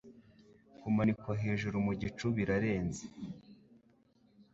[0.79, 3.05] Kumanikwa hejuru mu gicu bira renze.